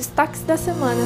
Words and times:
destaques 0.00 0.40
da 0.44 0.56
semana. 0.56 1.02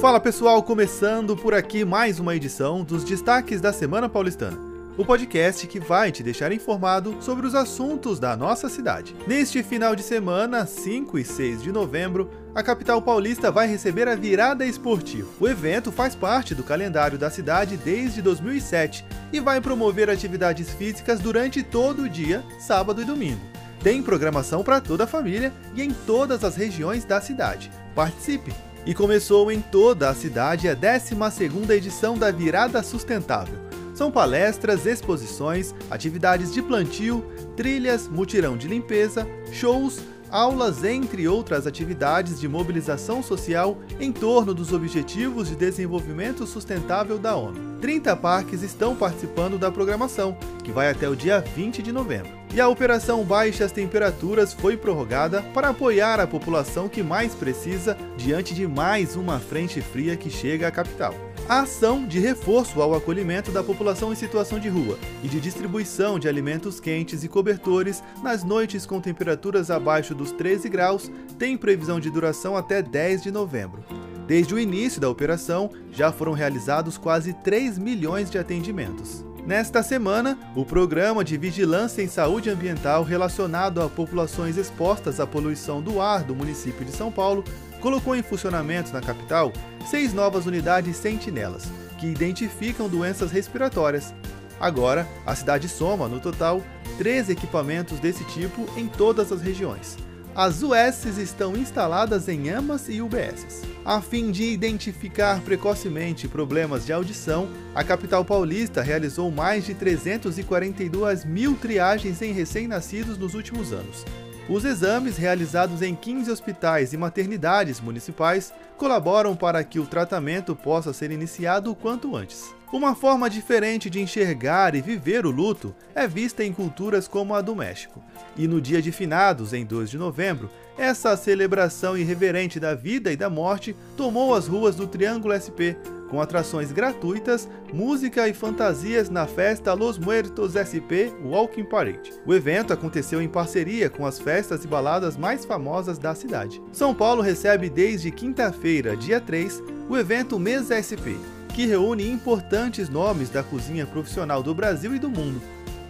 Fala 0.00 0.18
pessoal, 0.18 0.60
começando 0.64 1.36
por 1.36 1.54
aqui 1.54 1.84
mais 1.84 2.18
uma 2.18 2.34
edição 2.34 2.82
dos 2.82 3.04
Destaques 3.04 3.60
da 3.60 3.72
Semana 3.72 4.08
Paulistana 4.08 4.66
o 4.98 5.04
podcast 5.04 5.66
que 5.66 5.78
vai 5.78 6.10
te 6.10 6.22
deixar 6.22 6.50
informado 6.52 7.16
sobre 7.20 7.46
os 7.46 7.54
assuntos 7.54 8.18
da 8.18 8.34
nossa 8.34 8.68
cidade. 8.68 9.14
Neste 9.26 9.62
final 9.62 9.94
de 9.94 10.02
semana, 10.02 10.64
5 10.64 11.18
e 11.18 11.24
6 11.24 11.62
de 11.62 11.70
novembro, 11.70 12.30
a 12.54 12.62
capital 12.62 13.02
paulista 13.02 13.50
vai 13.50 13.68
receber 13.68 14.08
a 14.08 14.14
Virada 14.14 14.64
Esportiva. 14.64 15.28
O 15.38 15.46
evento 15.46 15.92
faz 15.92 16.14
parte 16.14 16.54
do 16.54 16.64
calendário 16.64 17.18
da 17.18 17.28
cidade 17.28 17.76
desde 17.76 18.22
2007 18.22 19.04
e 19.32 19.38
vai 19.38 19.60
promover 19.60 20.08
atividades 20.08 20.70
físicas 20.70 21.20
durante 21.20 21.62
todo 21.62 22.04
o 22.04 22.08
dia, 22.08 22.42
sábado 22.58 23.02
e 23.02 23.04
domingo. 23.04 23.55
Tem 23.82 24.02
programação 24.02 24.62
para 24.64 24.80
toda 24.80 25.04
a 25.04 25.06
família 25.06 25.52
e 25.74 25.82
em 25.82 25.90
todas 25.90 26.42
as 26.44 26.56
regiões 26.56 27.04
da 27.04 27.20
cidade. 27.20 27.70
Participe! 27.94 28.52
E 28.84 28.94
começou 28.94 29.50
em 29.50 29.60
toda 29.60 30.08
a 30.08 30.14
cidade 30.14 30.68
a 30.68 30.76
12ª 30.76 31.70
edição 31.70 32.16
da 32.16 32.30
Virada 32.30 32.82
Sustentável 32.82 33.66
são 33.96 34.12
palestras, 34.12 34.84
exposições, 34.84 35.74
atividades 35.90 36.52
de 36.52 36.60
plantio, 36.60 37.24
trilhas, 37.56 38.06
mutirão 38.06 38.54
de 38.54 38.68
limpeza, 38.68 39.26
shows, 39.50 39.98
aulas, 40.30 40.84
entre 40.84 41.26
outras 41.28 41.66
atividades 41.66 42.40
de 42.40 42.48
mobilização 42.48 43.22
social 43.22 43.78
em 44.00 44.12
torno 44.12 44.52
dos 44.54 44.72
Objetivos 44.72 45.48
de 45.48 45.56
Desenvolvimento 45.56 46.46
Sustentável 46.46 47.18
da 47.18 47.36
ONU. 47.36 47.76
30 47.80 48.16
parques 48.16 48.62
estão 48.62 48.96
participando 48.96 49.58
da 49.58 49.70
programação, 49.70 50.36
que 50.64 50.72
vai 50.72 50.90
até 50.90 51.08
o 51.08 51.16
dia 51.16 51.40
20 51.40 51.82
de 51.82 51.92
novembro. 51.92 52.32
E 52.54 52.60
a 52.60 52.68
Operação 52.68 53.22
Baixas 53.24 53.72
Temperaturas 53.72 54.54
foi 54.54 54.76
prorrogada 54.76 55.42
para 55.54 55.68
apoiar 55.68 56.20
a 56.20 56.26
população 56.26 56.88
que 56.88 57.02
mais 57.02 57.34
precisa 57.34 57.96
diante 58.16 58.54
de 58.54 58.66
mais 58.66 59.14
uma 59.14 59.38
frente 59.38 59.80
fria 59.80 60.16
que 60.16 60.30
chega 60.30 60.68
à 60.68 60.70
capital 60.70 61.14
a 61.48 61.60
ação 61.60 62.04
de 62.04 62.18
reforço 62.18 62.82
ao 62.82 62.94
acolhimento 62.94 63.52
da 63.52 63.62
população 63.62 64.12
em 64.12 64.16
situação 64.16 64.58
de 64.58 64.68
rua 64.68 64.98
e 65.22 65.28
de 65.28 65.40
distribuição 65.40 66.18
de 66.18 66.28
alimentos 66.28 66.80
quentes 66.80 67.22
e 67.22 67.28
cobertores 67.28 68.02
nas 68.20 68.42
noites 68.42 68.84
com 68.84 69.00
temperaturas 69.00 69.70
abaixo 69.70 70.14
dos 70.14 70.32
13 70.32 70.68
graus 70.68 71.10
tem 71.38 71.56
previsão 71.56 72.00
de 72.00 72.10
duração 72.10 72.56
até 72.56 72.82
10 72.82 73.22
de 73.22 73.30
novembro. 73.30 73.84
Desde 74.26 74.54
o 74.54 74.58
início 74.58 75.00
da 75.00 75.08
operação, 75.08 75.70
já 75.92 76.10
foram 76.10 76.32
realizados 76.32 76.98
quase 76.98 77.32
3 77.32 77.78
milhões 77.78 78.28
de 78.28 78.38
atendimentos. 78.38 79.25
Nesta 79.46 79.80
semana, 79.80 80.36
o 80.56 80.64
Programa 80.64 81.22
de 81.22 81.36
Vigilância 81.36 82.02
em 82.02 82.08
Saúde 82.08 82.50
Ambiental 82.50 83.04
relacionado 83.04 83.80
a 83.80 83.88
populações 83.88 84.56
expostas 84.56 85.20
à 85.20 85.26
poluição 85.26 85.80
do 85.80 86.00
ar 86.00 86.24
do 86.24 86.34
município 86.34 86.84
de 86.84 86.90
São 86.90 87.12
Paulo 87.12 87.44
colocou 87.80 88.16
em 88.16 88.24
funcionamento 88.24 88.92
na 88.92 89.00
capital 89.00 89.52
seis 89.88 90.12
novas 90.12 90.46
unidades 90.46 90.96
sentinelas, 90.96 91.70
que 91.96 92.08
identificam 92.08 92.88
doenças 92.88 93.30
respiratórias. 93.30 94.12
Agora, 94.58 95.06
a 95.24 95.36
cidade 95.36 95.68
soma, 95.68 96.08
no 96.08 96.18
total, 96.18 96.60
13 96.98 97.30
equipamentos 97.30 98.00
desse 98.00 98.24
tipo 98.24 98.66
em 98.76 98.88
todas 98.88 99.30
as 99.30 99.40
regiões. 99.40 99.96
As 100.36 100.62
USs 100.62 101.16
estão 101.16 101.56
instaladas 101.56 102.28
em 102.28 102.50
AMAs 102.50 102.90
e 102.90 103.00
UBSs. 103.00 103.62
A 103.82 104.02
fim 104.02 104.30
de 104.30 104.44
identificar 104.44 105.40
precocemente 105.40 106.28
problemas 106.28 106.84
de 106.84 106.92
audição, 106.92 107.48
a 107.74 107.82
capital 107.82 108.22
paulista 108.22 108.82
realizou 108.82 109.30
mais 109.30 109.64
de 109.64 109.72
342 109.72 111.24
mil 111.24 111.56
triagens 111.56 112.20
em 112.20 112.32
recém-nascidos 112.32 113.16
nos 113.16 113.32
últimos 113.32 113.72
anos, 113.72 114.04
os 114.48 114.64
exames 114.64 115.16
realizados 115.16 115.82
em 115.82 115.94
15 115.94 116.30
hospitais 116.30 116.92
e 116.92 116.96
maternidades 116.96 117.80
municipais 117.80 118.52
colaboram 118.76 119.34
para 119.34 119.64
que 119.64 119.80
o 119.80 119.86
tratamento 119.86 120.54
possa 120.54 120.92
ser 120.92 121.10
iniciado 121.10 121.70
o 121.70 121.74
quanto 121.74 122.14
antes. 122.14 122.54
Uma 122.72 122.96
forma 122.96 123.30
diferente 123.30 123.88
de 123.88 124.00
enxergar 124.00 124.74
e 124.74 124.80
viver 124.80 125.24
o 125.24 125.30
luto 125.30 125.74
é 125.94 126.06
vista 126.08 126.42
em 126.42 126.52
culturas 126.52 127.06
como 127.06 127.32
a 127.32 127.40
do 127.40 127.54
México. 127.54 128.02
E 128.36 128.48
no 128.48 128.60
dia 128.60 128.82
de 128.82 128.90
finados, 128.90 129.52
em 129.52 129.64
2 129.64 129.88
de 129.88 129.96
novembro, 129.96 130.50
essa 130.76 131.16
celebração 131.16 131.96
irreverente 131.96 132.58
da 132.58 132.74
vida 132.74 133.12
e 133.12 133.16
da 133.16 133.30
morte 133.30 133.74
tomou 133.96 134.34
as 134.34 134.48
ruas 134.48 134.74
do 134.74 134.86
Triângulo 134.86 135.32
SP, 135.38 135.78
com 136.10 136.20
atrações 136.20 136.72
gratuitas, 136.72 137.48
música 137.72 138.28
e 138.28 138.34
fantasias 138.34 139.08
na 139.08 139.26
festa 139.26 139.72
Los 139.72 139.96
Muertos 139.96 140.54
SP 140.54 141.14
Walking 141.24 141.64
Parade. 141.64 142.12
O 142.26 142.34
evento 142.34 142.72
aconteceu 142.72 143.22
em 143.22 143.28
parceria 143.28 143.88
com 143.88 144.04
as 144.04 144.18
festas 144.18 144.64
e 144.64 144.68
baladas 144.68 145.16
mais 145.16 145.44
famosas 145.44 145.98
da 145.98 146.14
cidade. 146.14 146.60
São 146.72 146.94
Paulo 146.94 147.22
recebe 147.22 147.70
desde 147.70 148.10
quinta-feira, 148.10 148.96
dia 148.96 149.20
3, 149.20 149.62
o 149.88 149.96
evento 149.96 150.38
Mesa 150.38 150.80
SP, 150.82 151.16
que 151.56 151.66
reúne 151.66 152.08
importantes 152.08 152.88
nomes 152.88 153.30
da 153.30 153.42
cozinha 153.42 153.84
profissional 153.84 154.42
do 154.42 154.54
Brasil 154.54 154.94
e 154.94 154.98
do 154.98 155.08
mundo 155.08 155.40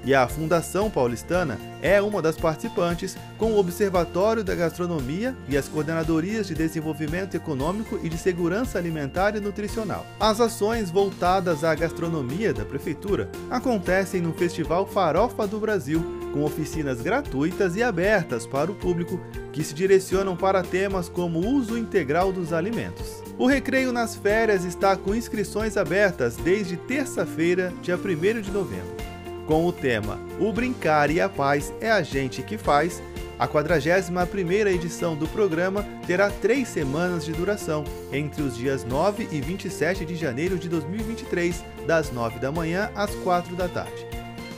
e 0.07 0.15
a 0.15 0.29
Fundação 0.29 0.89
Paulistana 0.89 1.59
é 1.83 2.01
uma 2.01 2.23
das 2.23 2.37
participantes, 2.37 3.17
com 3.37 3.53
o 3.53 3.59
Observatório 3.59 4.45
da 4.45 4.55
Gastronomia 4.55 5.35
e 5.49 5.57
as 5.57 5.69
Coordenadorias 5.69 6.47
de 6.47 6.55
Desenvolvimento 6.55 7.35
Econômico 7.35 7.99
e 8.03 8.09
de 8.09 8.17
Segurança 8.17 8.79
Alimentar 8.79 9.35
e 9.35 9.41
Nutricional. 9.41 10.07
As 10.21 10.41
ações 10.41 10.93
voltadas 10.93 11.65
à 11.65 11.75
gastronomia 11.75 12.55
da 12.55 12.65
Prefeitura 12.65 13.29
acontecem 13.51 14.23
no 14.23 14.33
Festival 14.33 14.87
Farofa 14.87 15.45
do 15.45 15.59
Brasil, 15.59 16.01
com 16.33 16.45
oficinas 16.45 17.03
gratuitas 17.03 17.75
e 17.75 17.83
abertas 17.83 18.47
para 18.47 18.71
o 18.71 18.77
público 18.77 19.21
que 19.53 19.65
se 19.65 19.75
direcionam 19.75 20.37
para 20.37 20.63
temas 20.63 21.09
como 21.09 21.41
o 21.41 21.55
uso 21.57 21.77
integral 21.77 22.33
dos 22.33 22.53
alimentos. 22.53 23.26
O 23.39 23.47
recreio 23.47 23.93
nas 23.93 24.17
férias 24.17 24.65
está 24.65 24.97
com 24.97 25.15
inscrições 25.15 25.77
abertas 25.77 26.37
desde 26.37 26.77
terça-feira, 26.77 27.73
dia 27.83 27.97
1 27.97 28.41
de 28.41 28.51
novembro 28.51 29.07
com 29.47 29.65
o 29.65 29.73
tema 29.73 30.19
O 30.39 30.53
Brincar 30.53 31.11
e 31.11 31.21
a 31.21 31.29
Paz 31.29 31.73
é 31.81 31.91
a 31.91 32.03
Gente 32.03 32.43
que 32.43 32.59
Faz, 32.59 33.03
a 33.39 33.47
41ª 33.47 34.67
edição 34.67 35.15
do 35.15 35.29
programa 35.29 35.87
terá 36.07 36.31
três 36.31 36.69
semanas 36.69 37.25
de 37.25 37.33
duração, 37.33 37.85
entre 38.11 38.43
os 38.43 38.57
dias 38.57 38.85
9 38.85 39.29
e 39.31 39.41
27 39.41 40.05
de 40.05 40.17
janeiro 40.17 40.59
de 40.59 40.69
2023, 40.69 41.63
das 41.87 42.11
9 42.11 42.39
da 42.39 42.51
manhã 42.51 42.91
às 42.95 43.15
4 43.17 43.55
da 43.55 43.69
tarde. 43.69 44.07